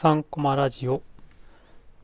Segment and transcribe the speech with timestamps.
[0.00, 1.02] 3コマラジオ。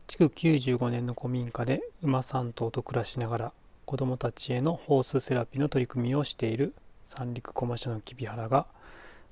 [0.08, 3.52] 築95年の古民家で馬3頭と暮らしながら
[3.84, 8.66] 子どもたちへのホースセラピーの取り組みをしている三陸駒社の木原が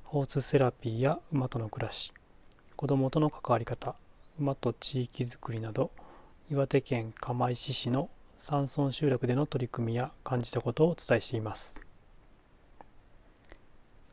[0.05, 2.13] ホースセラピーや馬との暮らし
[2.77, 3.97] 子どもとの関わり方
[4.39, 5.91] 馬と地域づくりなど
[6.49, 11.85] 岩手県釜石市の山村集落での取り組みや感じたことをお伝えしています。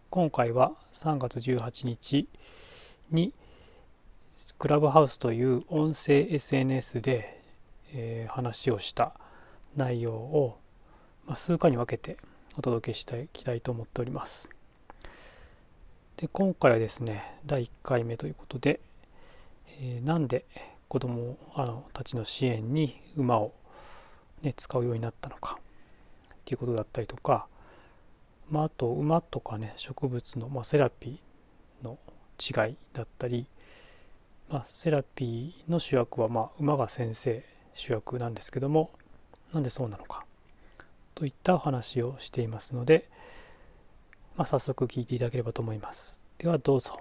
[0.09, 2.27] 今回は3月18日
[3.11, 3.31] に
[4.57, 7.41] クラブハウスという音声 SNS で、
[7.93, 9.13] えー、話をした
[9.75, 10.57] 内容を、
[11.25, 12.17] まあ、数回に分けて
[12.57, 14.49] お届けしていきたいと思っております。
[16.17, 18.79] で今回はですね第1回目ということで、
[19.79, 20.45] えー、なんで
[20.89, 23.53] 子供あのたちの支援に馬を、
[24.41, 25.59] ね、使うようになったのか
[26.33, 27.47] っていうことだったりとか、
[28.49, 31.97] まあ、あと馬とかね植物の、まあ、セラピーの
[32.39, 33.45] 違いだったり
[34.49, 37.43] まあ、セラピーの主役は、まあ、馬が先生
[37.75, 38.89] 主役なんですけども
[39.53, 40.25] なんでそうなのか
[41.13, 43.07] といったお話をしていますので、
[44.37, 46.23] まあ、早速聞いていただければと思います。
[46.39, 46.99] ではどうぞ。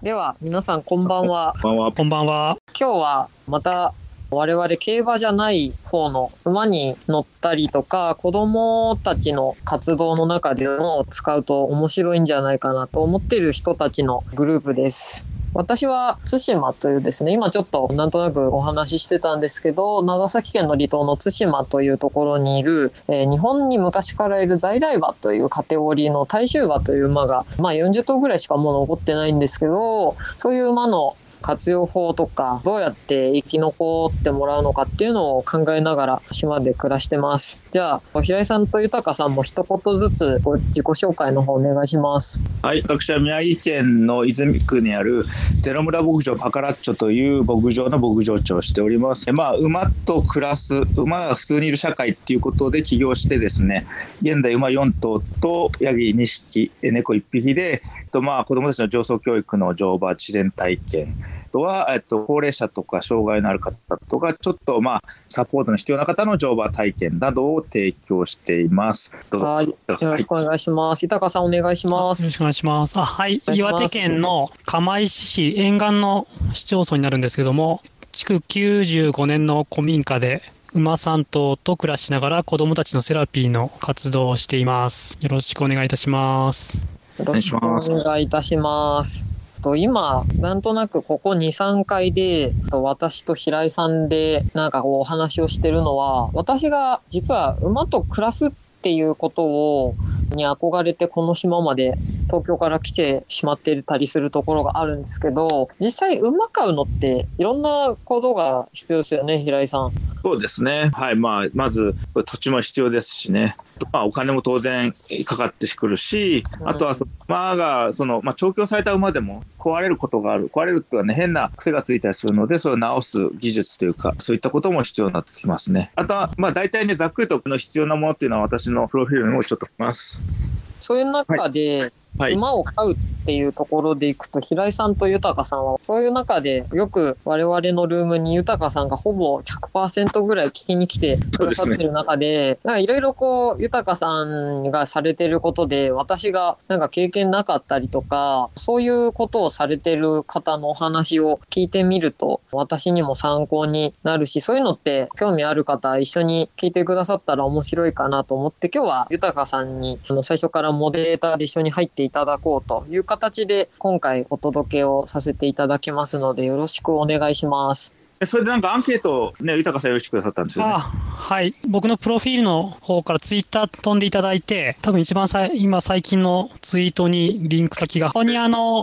[0.00, 1.54] では皆さんこんばんは。
[1.60, 1.92] こんばんは。
[1.92, 2.56] こんばんは。
[2.78, 3.92] 今日はまた
[4.30, 15.26] 我々競馬じゃない方の馬に乗ったりとか子供たちの活動の中でも使うと面白いんじゃないかなと思っている人たちのグループです
[15.58, 31.16] 私は対馬というですね、今ちょっとなんとなくお話ししてたんですけど、長崎県の離島の対馬というところにいる、えー、日本に昔からいる在来馬というカテゴリーの大衆馬という馬が、まあ40頭ぐらいしかもう残ってないんですけど、そういう馬の
[31.48, 37.62] 活用法とかどうやって生き残ってもらうのかっていうのを考えながら島で暮らしてます。
[37.72, 42.38] じゃあ平井さんと豊さんも一言ずつご自己紹介の方お願いします。
[42.60, 45.24] はい私は宮城県の泉区にある
[45.62, 49.32] ゼロ村牧場パカラッチョという牧場の牧場長をしております。
[49.32, 53.86] まあ馬と暮らす馬が普通にいる社会っていうことで起業してですね
[54.20, 61.14] 現在馬4頭とヤギ2匹猫1匹でとまあ子どもたちの上層教育の乗馬自然体験
[61.48, 63.76] とは、えっと、高齢者とか障害のある方
[64.08, 69.16] とか、ちょっとまあ、サポートの必要な方の乗馬体験などを提供しています。
[69.32, 69.66] はい。
[69.66, 71.02] よろしくお願いします。
[71.02, 72.22] 豊、はい、さんお願いします。
[72.22, 72.96] よろしくお願いします。
[72.98, 73.42] あ、はい。
[73.52, 77.82] 岩手県の釜石市沿岸の市町村になるんですけども、
[78.12, 80.42] 築95年の古民家で、
[80.74, 85.18] 馬3頭と暮らしながら子供たちのセラピーの活動をしています。
[85.22, 86.78] よろしくお願いいたします。
[87.18, 89.37] よろしくお願いいたします。
[89.58, 98.50] と今なんとなくここ23回で私と平井さんでなんかこうお話をしてるのは私が実は馬と暮らすっ
[98.82, 99.96] ていうことを
[100.30, 109.92] に憧れてこの島まで東京から来てしまってたりするところがあるんですけど実際馬飼うのっていろんなことが必要ですよね平井さん。
[110.12, 113.56] そうですねはいまあまず土地も必要ですしね
[113.92, 114.92] まあ、お金も当然
[115.24, 125.92] かかってくるし、あとはその馬がその、まあ、調教された馬でも壊れることがある、壊れるっていうのはね、変な癖がついたりするので、それを直す技術というか、そういったことも必要になってきますね。
[125.94, 130.64] あとは、まあ、大体ね、ざっくりとの必要なものっていうのは、私のプロフィールにもちょっとます。
[130.80, 132.96] そういう中で、はい、馬を飼うっ
[133.28, 167.94] ていうところでいくと、平井さんと豊さんは、そういう中でよく我々のルームに豊さんがほぼ100%ぐらい聞きに来てくださってる中で、いろいろこう、豊さんがされてることで、私がなんか経験なかったりとか、そういうことをされてる方のお話を聞いてみると、私にも参考になるし、そういうのって興味ある方、一緒に聞いてくださったら面白いかなと思って、今日は豊さんにあの最初からモデレーターで一緒に入っていただこうという形形で今回お届けをさせていただきますのでよろしくお願いします。
[168.24, 170.74] それでなんかアンケートね、豊さんよろしくくださったんですよね。
[170.74, 171.54] はい。
[171.68, 178.82] 僕のプロフィールの方からツイッター飛んでいただいて、多分一番さ今最近のツイートにリンク先が、ここにあの、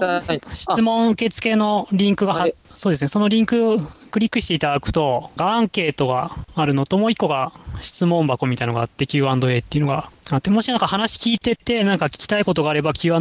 [0.53, 2.47] 質問受付のリンクがは、
[2.78, 3.78] そうですね、そのリンクを
[4.09, 7.52] クリックしていただくと、アンケートがあるのと、もう一個が
[7.82, 13.19] 質問箱みたいなのがあって Q&A っていうのがあって、もしなんか話聞いてて、なんか聞きたいことがあれば Q&A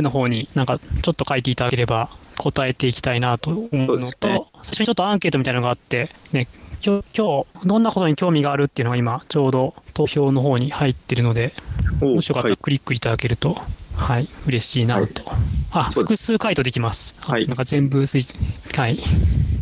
[0.00, 6.48] の方になんかちょっと書いていただければ答えていきたいなと思うのと、ね、最初にちょっとアンケートみたいなのがあって、ね、
[6.84, 11.54] 今日、今日、どんなことに興味があるっていうのが今、ちょうど投票の方に入ってるので、
[12.00, 13.56] もしよかったらクリックいただけると、
[13.94, 15.22] はい、嬉しいなと。
[15.24, 15.38] はい、
[15.70, 17.14] あ、複数回答できます。
[17.20, 17.46] はい。
[17.46, 18.98] なんか全部はい。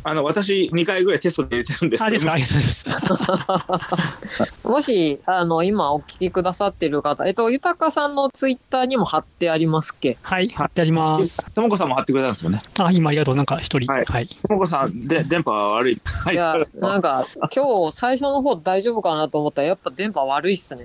[0.02, 4.54] あの私2回ぐらいテストで入れてるんですあ、ですか、ありがとうございます。
[4.68, 10.16] もし、あの、今お聞きくださってる方、えっと、豊さんのツイッターにも貼ってありますっけ？
[10.22, 11.44] はい、貼ってあります。
[11.54, 12.60] ともこさんも貼ってくれたんですよね。
[12.78, 13.36] あ、今ありがとう。
[13.36, 13.90] なんか一人。
[13.92, 14.26] はいはい。
[14.26, 16.00] ともこさんで電波は悪い。
[16.24, 20.82] はいや、なんか、今日最初の方大丈夫かなと思ったら、やっぱ電波悪いっすね。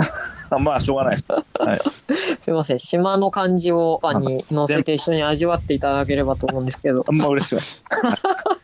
[0.49, 1.25] あ まあしょうがない。
[1.59, 1.81] はい。
[2.39, 2.79] すいません。
[2.79, 7.05] 島の感じをパンに乗せて一緒に味わっていただければと思うんですけど。
[7.07, 7.83] あんま嬉しいです。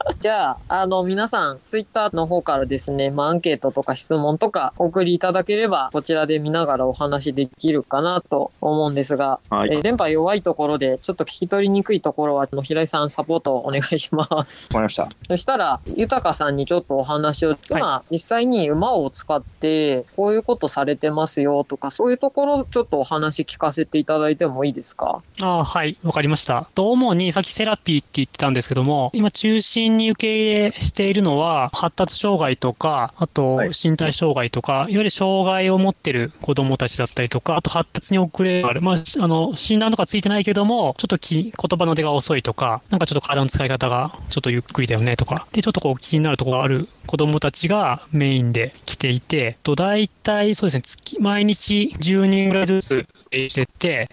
[0.19, 9.69] じゃあ、あの、皆さん、ツイッターの方からですね、まあ、アンケートとか質問とかお送りいただければ、こちらで見ながらお話できるかなと思うんですが、はい。
[9.73, 14.63] えー電波弱いところで、ちょっと聞き取りにくいところは、平井さんサポート お願いします。
[14.65, 15.09] わかりました。
[15.27, 25.21] そしたら、豊さんにちょっとお話を、今、実際に馬を使って、こういうことされてますよとか、そういうところ、ちょっとお話聞かせていただいてもいいですか？
[25.41, 26.67] あはい、わかりました。
[26.75, 38.81] と主にさっきセラピーって言ってたんですけども、今中心に受け入れしているのは、発達障害とか、あとはい身体障害とか、い、わゆる障害を持ってる子供たちだったりとか、あと発達に遅れがある。
[38.81, 54.09] まあ、しあの、診断とかついてないけども、ちょっとき言葉の出が遅いとか、なんかちょっと体の使い方がちょっとゆっくりだよねとか、で、ちょっとこう気になるところがある子供たちがメインで来ていて、と大体そうですね、月、毎日10人ぐらいずつしてて、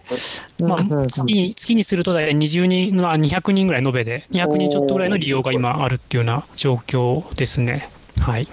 [0.61, 7.89] まあ、月に、月にすると大体20人、まあ200人ぐらい延べで、200人ちょっとぐらいの利用が今あるっていうような状況ですね。
[8.21, 8.49] はい。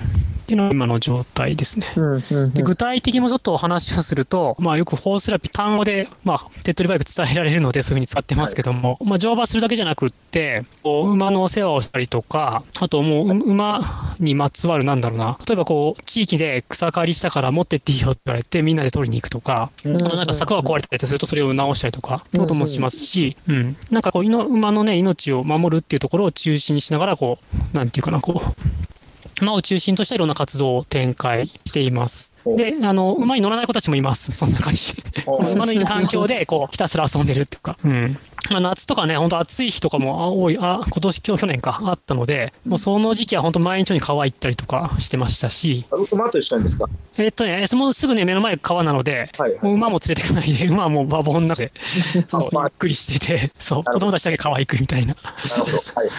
[0.45, 1.87] っていうのが今の状態ですね。
[1.95, 23.77] うんうんうんで具体的にもちょっとお話をすると、まあよくホースラピ単語で、まあ手っ取り早く伝えられるのでそういうふうに使ってますけども、まあ乗馬するだけじゃなくって、こう馬のお世話をしたりとか、あともうう馬にまつわるなんだろうな、例えばこう地域で草刈りしたから持ってっていいよって言われてみんなで取りに行くとか、うんあとなんか柵が壊れてたりするとそれを直したりとか、ってこともしますし、うん。
[23.89, 27.39] なんかこう、いの馬のね、命を守るっていうところを中心にしながら、こ
[27.73, 28.94] う、なんていうかな、こう、
[29.41, 32.33] 馬を中心としたいろんな活動を展開しています。
[32.45, 34.77] で、あの、馬に乗らない子たちもいます、その中に。
[35.53, 37.75] 馬のいる環境で、こう、ひたすら遊んでるっていうか。
[37.83, 38.17] うん。
[38.51, 46.85] まあ、夏とかね、本当暑い日とかもあ多い、あ、今年、今日、去年か、あったので、もうその時期は本当毎日に川行ったりとかしてましたし、馬と一緒にですか？
[47.17, 51.71] えっとね、そのすぐね、目の前川なので、はいもう馬も連れてかないで、馬はもうバボンの中で、
[52.29, 55.83] そう、まあゆっくりしてて、そう、子供たちだけ可愛くみたいな、なるほど。
[55.95, 56.09] はい。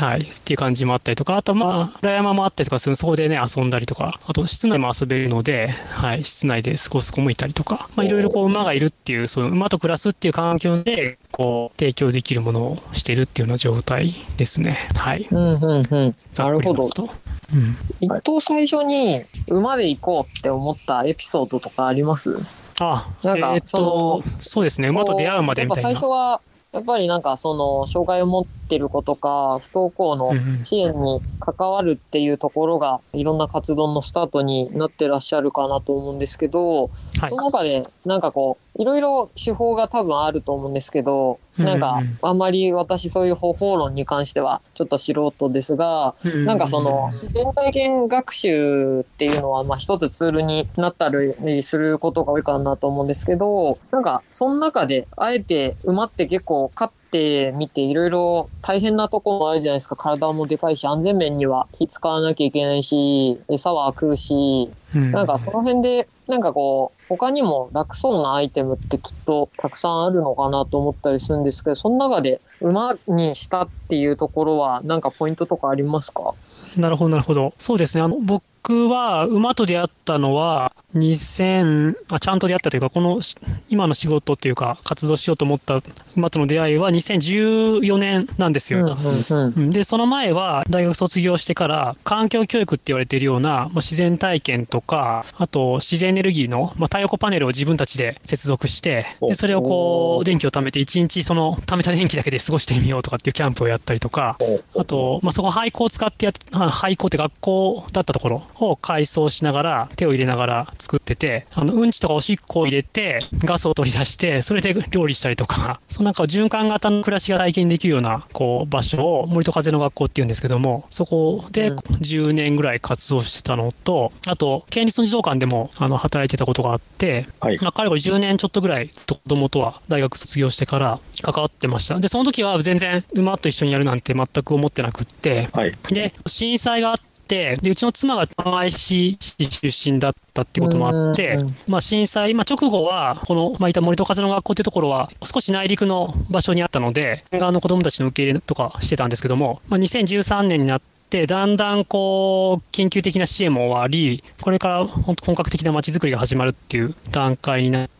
[0.00, 14.78] はい、っていう感じもあったりとか、あとまあ、裏山もあったりとかする、そこでね、遊んだりとか、あと室内も遊べるので、はい、室内で過ごす子もいたりとか、まあ、いろいろこう、馬がいるっていう、その馬と暮らすっていう環境で、こう、提供できるものをしてるっていうような状態ですね。
[14.96, 15.28] はい。
[15.30, 16.16] うんうんうん。
[16.32, 17.10] ざっくり言いますと。
[17.52, 17.76] うん。
[18.00, 22.38] 一等最初に馬で行こうって思ったエピソードとかあります？
[22.78, 25.94] あ、なんかえーっと、そうですね、馬と出会うまでみたいな最。
[25.94, 26.40] 初は
[26.72, 30.32] やっぱりなんかその障害を持ってる子とか不登校の
[30.62, 36.90] 支援に関わるっていうところがいろんな活動のスタートになってらっしゃるかなと思うんですけど、はい。
[37.28, 76.34] その中でなんかこういろいろ手法が多分あると思うんですけど、なんかあんまり私そういう方法論に関してはちょっと素人ですが、なんかその自然体験学習っていうのはまあ一つツールになったりすることが多いかなと思うんですけどなんかその中であえて馬って結構飼ってみていろいろ大変なところもあるじゃないですか体もでかいし安全面には気使わなきゃいけないし餌は食うしうんなんかその辺でなんかこう他にも楽そうなアイテムってきっとたくさんあるのかなと思ったりするんですけどその中で馬にしたっていうところはなんかポイントとかありますか
[76.76, 77.52] なるほど、なるほど。
[77.58, 78.02] そうですね。
[78.02, 83.36] あの、僕は馬と出会ったのは、2000、あ、ちゃんと出会ったというか、このし、
[83.68, 85.80] 今の仕事っていうか、活動しようと思った
[86.16, 88.80] 馬との出会いは2014年なんですよ。
[88.80, 89.70] うんうんうん。
[89.70, 104.36] で、その前は大学卒業してから環境教育って言われているような、まあ、自然体験とか、あと自然エネルギーの、まあ、太陽光パネルを自分たちで接続して、で、それをこう、電気を貯めて1日その貯めた電気だけで過ごしてみようとかっていうキャンプをやったりとか、
[104.76, 131.98] あと、まあ、そこ廃校を使ってやっあ廃校って学校だったところを改装しながら、手を入れながら作ってて、あの、うんちとかおしっこを入れて、ガスを取り出して、それで料理したりとか、そのなんか循環型の暮らしが体験できるような、こう、場所を森と風の学校っていうんですけども、そこでうん10年ぐらい活動してたのと、あと、県立の児童館でも、あの、働いてたことがあって、はいまあ、彼は10年ちょっとぐらい、ずっと子供とは大学卒業してから関わってました。
[131.98, 135.72] で、その時は全然馬と一緒にやるなんて全く思ってなくって、はい。
[135.90, 141.36] で、震災があって、で、うちの妻が釜石市出身だったってこともあって
[141.68, 157.99] まあ震災、まあ直後は、この、まあいた森と風の学校っていうところは、少し内陸の場所にあったので、沿岸の子供たちの受け入れとかしてたんですけども、まあ2013年になって、って、だんだんこう、緊急的な支援も終わり、これから本当本格的な街づくりが始まるっていう段階になって、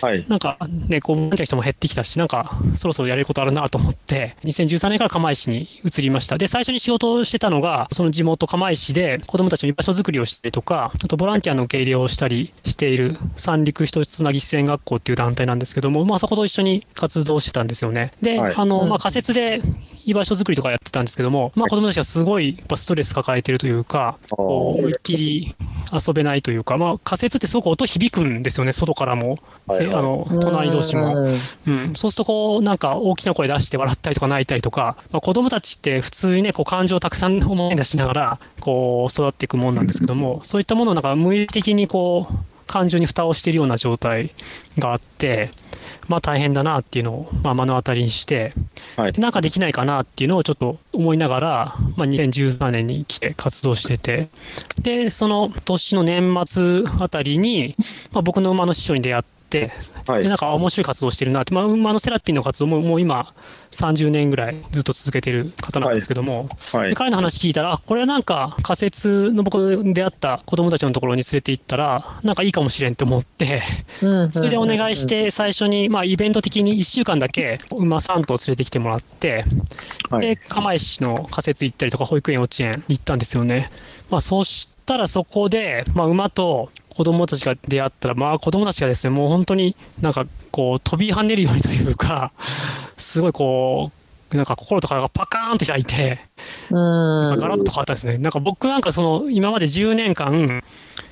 [0.00, 0.24] はい。
[0.28, 6.38] なんかね、こう、見た人も減ってきたし、なんか、そろそろやれることあるなと思って、2013年から釜石に移りました。
[6.38, 18.12] で、最初に仕事をしてたのが、その地元釜石で子供たちの居場所づくりをしたりとか、あとボランティアの受け入れをしたりしている三陸一つつなぎ支援学校っていう団体なんですけども、まあそこと一緒に活動してたんですよね。
[18.22, 19.60] で、はいあの、うんまあ仮設で
[20.04, 25.54] 居場所づくりとかやってたんですけども、まあ子供たちがすごいやっぱストレス抱えてるというか、こう思いっきり
[25.92, 29.35] 遊べないというか、まあ仮設ってすごく音響くんですよね、外からも。
[29.66, 31.16] はいえあの、隣同士も。
[31.16, 31.78] うん。
[31.78, 42.34] うん、そうするとこう、なんか大きな声出して笑ったりとか泣いたりとか、まあ、子供たちって普通にね、こう感情をたくさん思い出しながら、こう育っていくもんなんですけども、そういったものをなんか無意識的にこう、
[42.66, 44.30] 感情に蓋をしているような状態
[44.78, 45.50] があって、
[46.08, 48.52] まあ大変だなっていうのを、まあ、目の当たりにして、
[48.96, 49.12] はい。
[49.12, 54.28] なんかできないかなっていうのをちょっと思いながら、まあ、2013年に来て活動してて、
[54.80, 57.74] で、その年の年末あたりに、
[58.12, 59.35] まあ、僕の馬の師匠に出会って、
[60.06, 60.22] はい。
[60.22, 63.34] で、なんか面白い活動してるなって、まあ、馬のセラピーの活動ももう今
[63.70, 66.90] 30年ぐらいずっと続けてる方なんですけども、はい。
[66.90, 66.94] で。
[66.94, 73.62] 彼の話聞いたら、あこれはなんか仮設の僕出会った子供たちのところに連れて行ったら、なんかいいかもしれんと思って、
[74.02, 79.44] うんそれでお願いして最初に、まあ、イベント的に1週間だけ馬3頭連れてきてもらって、
[80.10, 80.26] はい。
[80.26, 83.70] で、釜石の仮設行ったりとか、保育園、幼稚園に行ったんですよね。
[84.10, 92.32] まあ、そしたらそこで、まあ、馬と子供たちが出会ったら、まあ、子供たちがですね、もう本当になんかこう、飛び跳ねるようにというか、
[92.96, 93.90] すごいこ
[94.32, 96.18] う、なんか心とかがパカーンと開いて、
[96.70, 98.18] うんガラッと変わったんですね。
[98.18, 100.62] なんか僕なんかその、今まで10年間、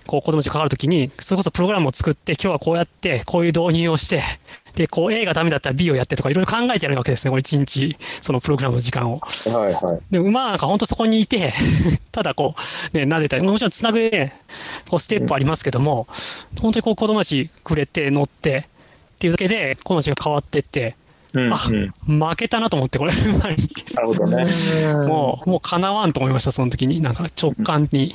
[0.07, 4.23] こう子供たちが関わるときに、それこそプログラムを作って、今日はこうやって、こういう導入をして、
[4.75, 7.31] で、こう A がダメだったら B をやってとかいろいろ考えてやるわけですね。
[7.31, 9.21] これ一日、そのプログラムの時間を。
[9.21, 9.73] はい。
[9.73, 10.01] はい。
[10.11, 11.53] で、馬なんか本当そこにいて、
[12.11, 12.55] ただこ
[12.93, 14.41] う、ね、撫でたり、もちろんつなぐね、
[14.89, 16.07] こうステップありますけども、
[16.61, 18.67] 本当にこう子供たちくれて乗って、
[19.15, 20.97] っていうだけで、子供たちが変わってって、
[21.35, 21.53] うん。
[21.53, 21.59] あ
[22.09, 23.69] うん負けたなと思って、これ、馬に。
[23.95, 24.45] なるほどね。
[25.07, 27.01] もう、もう叶わんと思いました、その時に。
[27.01, 28.15] なんか直感に、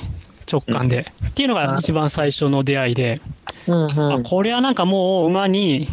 [0.50, 1.12] 直感で。
[1.28, 3.20] っていうのが一番最初の出会いで、
[3.66, 5.86] うんうんあこれはなんかもう馬に、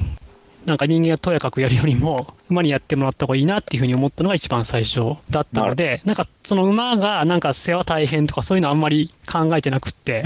[0.68, 10.26] なんか人間がとやかくやるよりも、馬にやってもらった方がいいなっていうふうに思ったのが一番最初だったので、なんかその馬がなんか世話大変とかそういうのあんまり考えてなくって、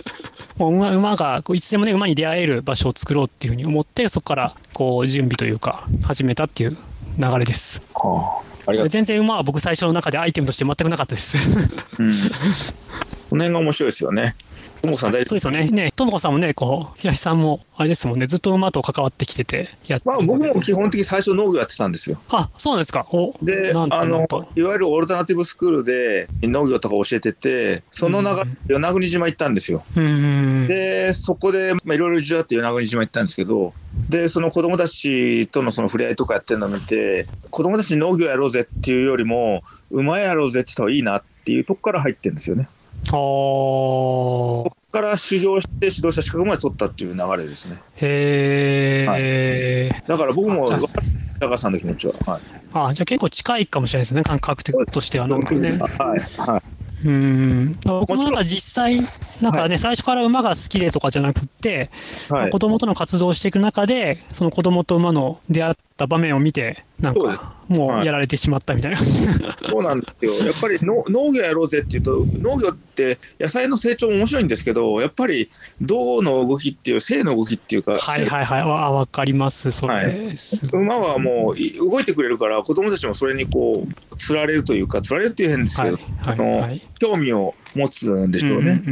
[0.58, 6.76] もう馬馬がこういつでもね馬に出会える場所を作ろうっていうふうに思って、そこからこう準備というか始めたっていう
[7.16, 7.82] 流れです。
[7.94, 8.88] はあ。
[8.88, 11.38] 全然馬は僕最初の中でアイテムとして全くなかったです。
[11.98, 12.02] う。
[12.02, 12.12] うん。
[13.30, 14.36] この辺が面白いですよね。
[14.82, 15.68] ともこさん大丈そうですよね。
[15.68, 20.00] ね、ともこさんもね、こう、平井さんも、あれですもんね、ずっと馬と関わってきてて、や。
[20.04, 22.18] まあ僕も基本的に最初農業やってたんですよ。
[22.28, 23.06] あ、そうなんですか？
[23.12, 29.84] お、で、あのいわゆるオルタナティブスクールで農業とか教えてて、その流れ与那国島行ったんですよ。
[29.94, 33.74] で、そこで、まあ、いろいろ事情あって与那国島行ったんですけど、
[34.08, 42.68] で、その子供たちとのその触れ合いとかやってるのを見て、子供たちに農業やろうぜっていうよりも、馬やろうぜって言った方がいいなっていうとこから入ってるんですよね。
[43.06, 47.78] あーそこから修行して指導者資格まで取ったっていう流れですね。
[47.96, 50.06] へー。
[50.06, 52.14] だから僕も高橋さんの気持ちは。
[52.26, 52.40] はい。
[52.72, 55.26] あ、じゃあ結構近いかもしれないですね、感覚としては。
[55.28, 55.72] なんかね。
[55.72, 55.78] はい。
[56.40, 57.06] はい。
[57.06, 57.76] うーん。
[57.86, 59.08] 僕もなんか実際、
[59.40, 61.90] なんかね、最初から馬が好きでとかじゃなくって、
[62.28, 68.98] はい子供との活動をしていく中で、その子供と馬の出会った場面を見て、なんか、もうやられてしまったみたいな。
[69.68, 70.48] そうなんですよ。
[70.48, 75.48] やっぱりの農業やろうぜっていうと、農業って野菜の成長も面白いんですけど、やっぱり
[75.80, 78.60] 銅の動きっていう、性の動きっていうか、はいはいはい。
[78.62, 79.94] わわかります、それ。
[79.94, 80.36] はい
[80.72, 86.86] 馬はもうい動いてくれるから、子供たちもそれにこう、つられるというか、つられるっていう変ですけはいど、はいあのはい。
[86.98, 88.82] 興味を持つんでしょうね。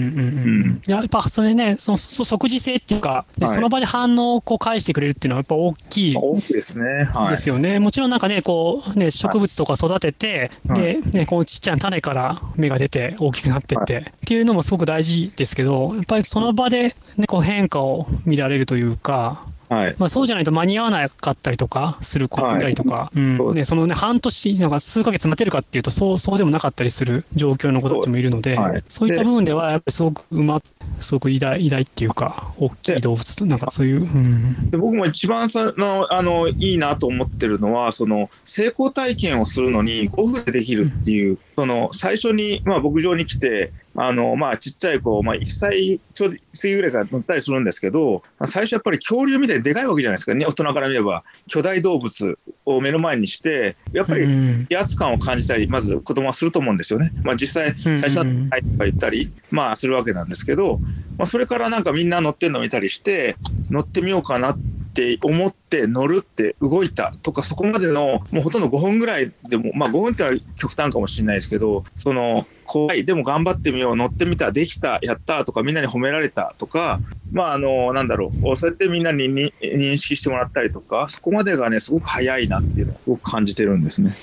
[0.87, 7.05] ややっぱそれね、そのそ即時性っていうか、ではいその場で反応をこう返してくれるっていうのはやっぱ大きいですね。
[7.05, 7.31] はい。
[7.31, 7.79] ですよね。
[7.79, 19.97] もちろんなんかね、こう、ね、植物とか育てて、はいで、ね、こうちっちゃな種から芽が出て大きくなってって、っていうのもすごく大事ですけど、やっぱりその場でね、こう変化を見られるというか、はい。
[19.99, 23.37] まあそうじゃないと間に合わなかったりとかする子がいたりとか、うん。
[23.37, 28.85] そうね、そのね、半年、なんか数ヶ月待てるかっていうと、そう、そうでもなかったりする状況の子たちもいるので、そうはい。
[28.89, 30.61] そういった部分では、やっぱりすごく馬、
[31.01, 34.71] すごく偉大、偉大っていうか、大きい動物、なんかそういう、うん。
[34.71, 51.25] で僕も一番さのあのいいなと思ってるのはその成功体験をするのに5分でできるっていうその最初に、まあ、牧場に来てあの、まあ、ちっちゃい子、まあ、1歳ちょうど過ぎぐらいから乗ったりするんですけど、最初やっぱり恐竜みたいにでかいわけじゃないですかね、大人から見れば。
[51.49, 57.13] 巨大動物を目の前にして、やっぱりうん威圧感を感じたり、まず子供はすると思うんですよね。
[57.23, 58.31] まあ、実際、最初はと
[58.79, 60.79] か言ったり、まあ、するわけなんですけど、
[61.17, 63.37] まあ、それからなんかみんな乗ってんの見たりして、
[63.71, 77.01] 乗ってみようかなってって思って乗るって動いたとか、そこまでのもうほとんど5分ぐらいでも、まあ5分ってのは極端かもしれないですけど、その怖い、でも頑張ってみよう、乗ってみた、できた、やったとか、みんなに褒められたとか、
[77.31, 84.15] まああの、なんだろう、そうやってみんなにに認識してもらったりとか、そこまでがね、すごく早いなっていうのをすごく感じてるんですね。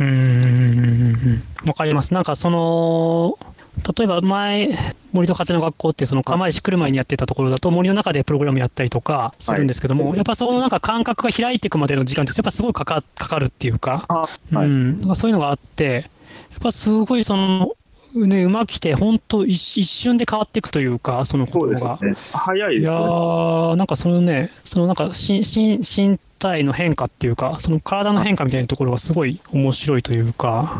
[0.00, 2.14] うんわかります。
[2.14, 3.38] なんかその、
[3.86, 4.76] 例えば前、
[5.12, 14.06] 森と風の学校っていうその釜石来る前にやってたところだと森の中でプログラムやったりとかするんですけども、やっぱそのなんか感覚が開いていくまでの時間ってやっぱすごいかかかかるっていうか、
[14.52, 16.10] はいうん、そういうのがあって、
[16.52, 17.72] やっぱすごいその、
[18.14, 21.98] ね、馬来て本当一一瞬で変わっていくというか、そのことが。
[22.00, 22.38] ですね。
[22.38, 23.04] 早いいやですね。
[23.04, 30.78] ー、なんかそのね、そのなんかしし身体の変化っていうか、その体の変化みたいなところがすごい面白いというか、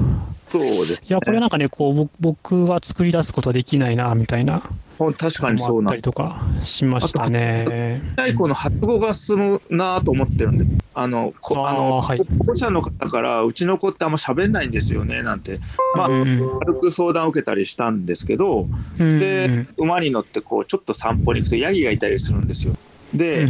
[0.59, 1.07] そうです、ね。
[1.09, 4.63] いや、これなんかね、こう、僕僕は作り出すことはできないな、みたいな、
[4.99, 8.01] ほん確かにそうなったりとかしましたね。
[8.17, 15.61] 小さい子の発語が進むなと思ってるんで、あの、こあの、あーはい保護者の方から、うちの子ってあんま喋んないんですよね、なんて、
[15.95, 22.75] まあ、うん軽く相談を受けたりしたんですけど、うんで、馬に乗って、こう、ちょっと散歩に行くと、ヤギがいたりするんですよ。
[23.13, 23.45] で、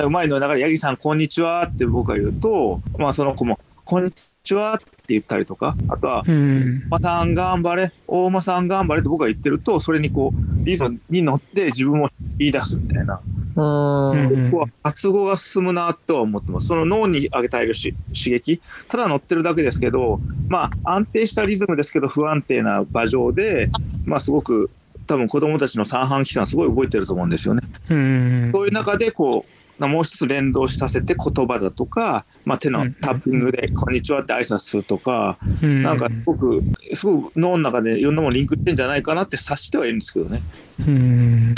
[0.00, 4.12] 馬に乗りながら、ヤギさん、こんにちはって僕が言うと、まあ、その子も、こんに
[4.42, 13.20] ちはって言ったりとか、あとは、うんさん頑張れ、大馬さん頑張れって僕が言ってると、それにこう、リズムに乗って自分も言い出すみたいな。
[13.54, 16.68] 僕は発語が進むなとは思ってます。
[16.68, 23.68] その脳にあげたいるし刺激、ただ乗ってるだけですけど、まあ安定したリズムですけど不安定な馬上で、
[24.06, 24.70] まあすごく
[25.08, 27.62] 多分子供たちの三半規管すごい動いてると思うんですよね。
[27.90, 36.62] うんそういう中でこう、もう一つ連動させて言葉だとか、まあ、手のタッピングで、こんにちはって挨拶するとか、うんなんかすごく、
[36.94, 40.42] すごく脳の中でいろんなものリンクしてんじゃないかなって察してはいるんですけどね。
[40.86, 41.54] うん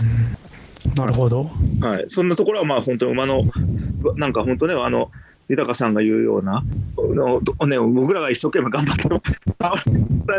[0.97, 1.51] なるほど。
[1.83, 3.45] はい、そんなところはまあ本当に馬の
[4.17, 5.11] なんか本当ねあの
[5.51, 6.63] 豊さんが言うような
[6.97, 9.21] のどね僕らが一生懸命頑張っても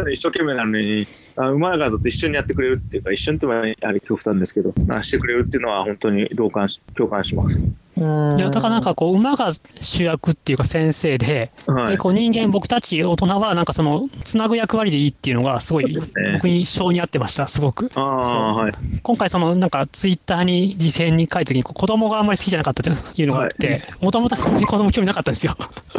[0.10, 7.62] 一生懸命なのにあ馬がだと一緒にやってくれるっていうか一緒にってもやはり極端ですけどなしてくれるっていうのは本当に同感し共感します。
[8.02, 15.98] うんいや、だからなんかこう、馬が主役っていうか先生で、はいで、こう人間、僕たち大人はなんかその、つなぐ役割でいいっていうのがすごい、
[16.34, 17.90] 僕に性に合ってました、すごく。
[17.96, 25.56] はい今回そのなんかツイッターに事前に書いた時に子供があんまり好きじゃなかったというのがあって、もともとそんなに子供興味なかったんですよ。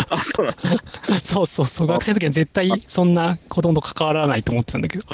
[0.08, 0.56] あそうなん
[1.22, 5.04] そうそうそう、学生の時は絶対そんな子供と関わらないと思ってたんだけど。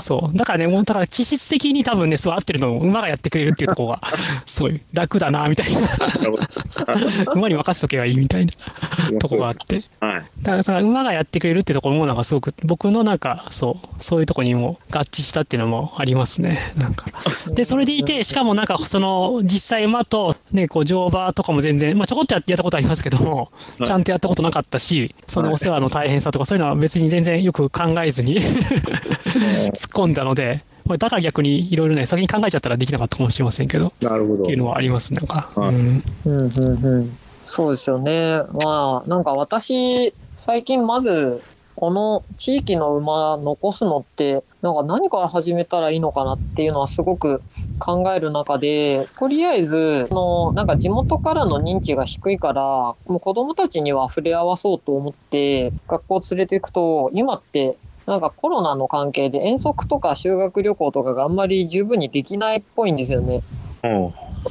[0.00, 0.36] そう。
[0.36, 4.02] だからね、もうだから気質的に多分ね、そう合ってるのを馬がやってくれるっていうところが、
[4.46, 5.65] すごい楽だな、みたいな。
[5.74, 8.52] なるほど馬に任せとけばいいみたいな
[9.18, 9.82] とこがあって。
[10.00, 10.24] はい。
[10.42, 16.72] だから馬がやってくれるってところもなんかすごく僕のなんかそうそういうところにも合致したっていうのもありますね。
[16.76, 17.06] なんか。
[17.52, 23.86] でそれでいて しかもなんかその実際馬とねこう乗馬とかも全然まあちょこっとややったことありますけどもはい。
[23.86, 33.92] ちゃんとやったことなかったしそのお世話の大変さとかそういうのは別に全然よく考えずに 突っ込んだのでまあだから逆にいろいろね先に考えちゃったらできなかったかもしれませんけど。
[34.00, 34.42] なるほど。
[34.42, 35.74] っていうのはありますなんか、はい。
[35.74, 36.04] うん。
[36.24, 38.42] うんうんうん、そうですよね。
[38.52, 41.42] まあなんか私最近まず
[41.76, 47.42] この地域の馬残すのってなんか何から始めたらいいのかなっていうのはすごく
[47.78, 63.42] 考える中でとりあえずそのなんか地元からの認知が低いからもう子供たちには触れ合わそうと思って学校連れていくと今ってなんかコロナの関係で遠足とか修学旅行とかがあんまり十分にできないっぽいんですよね。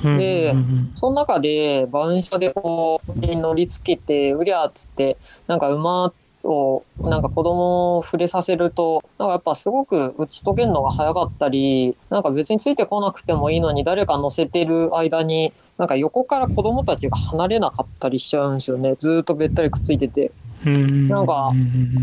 [0.04, 0.54] で
[0.94, 6.12] その中で、馬運車でこう、に乗りつけて、うりゃーっつって、なんか馬
[6.44, 18.96] を、なんか子供を触れさせると、なんかやっぱすごく打ち解けるのが早かったり、なんか別についてこなくてもいいのに誰か乗せてる間に、なんか横から子供たちが離れなかったりしちゃうんですよね。
[19.00, 20.32] ずーっとべったりくっついてて。
[20.66, 21.08] うん。
[21.08, 21.52] なんか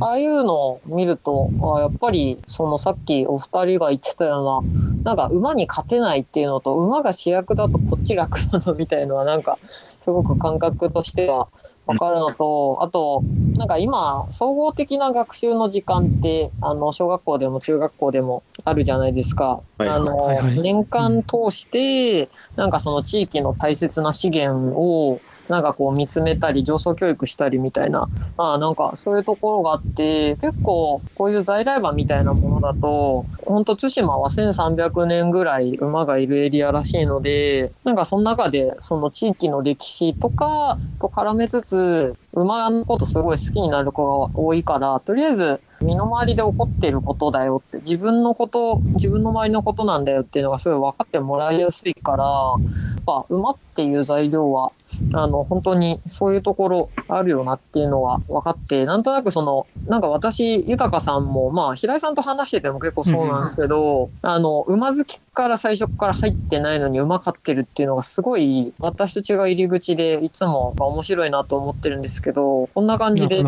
[0.00, 4.66] ああいうのを見ると、あやっぱりそのさっきお二人が言ってたよう
[5.04, 11.48] な、なんか馬に勝てないっていうのと、馬が主役だとこっち楽なのみたいのはなんかすごく感覚としては
[11.86, 13.24] わかるのと、あと、
[13.58, 19.62] なんか今、総合的な学習の時間って、あの、小学校でも中学校でもあるじゃないですか。
[19.76, 20.62] はいあの、はいはい。
[20.62, 54.72] 年間通して、なんかその地域の大切な資源を、なんかこう見つめたり、上層教育したりみたいな、まあなんかそういうところがあって、結構こういう在来馬みたいなものだと、本当対馬は1300年ぐらい馬がいるエリアらしいので、なんかその中でその地域の歴史とかと絡めつつ、つ馬のことすごい好きになる子が多いから、とりあえず身の回りで起こっていることだよって、自分のこと、自分の周りのことなんだよっていうのがすごい分かってもらいやすいから、やっぱ馬っていう材料は、
[55.14, 73.42] あの、本当にそういうところあるよなっていうのは分かって、なんとなくその、なんか私、豊さんも、まあ、平井さんと話してても結構そうなんですけど、あの、馬好きから最初から入ってないのに馬飼ってるっていうのがすごい、私と違う入り口でいつも面白いなと思ってるんですけど、こんな感じで。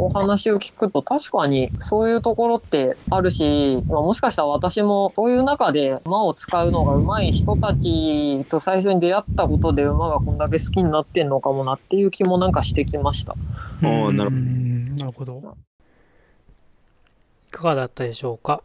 [0.00, 13.34] お話を聞くと確かにそういうところってあるし、まあ、もしかしたら私もそういう中で馬を使うのが上手い人たちと最初に出会ったことで馬がこんだけ好きになってんのかもなっていう気もなんかしてきました。
[13.82, 15.56] おーなるほどうんなるほど。
[17.48, 18.62] いかがだったでしょうか？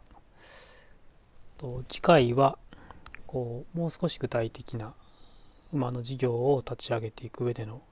[1.58, 2.58] と次回は
[3.26, 4.94] こうもう少し具体的な
[5.72, 7.82] 馬の事業を立ち上げていく上での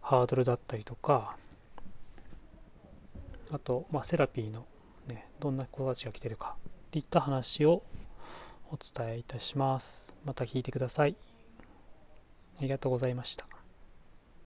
[0.00, 1.36] ハードルだったりとか
[3.52, 4.66] あと、まあ、セラピーの、
[5.06, 6.56] ね、どんな子たちが来てるか
[6.88, 7.82] っていった話を
[8.70, 10.14] お伝えいたします。
[10.24, 11.16] また聞いてください。
[12.58, 13.48] ありがとうございました。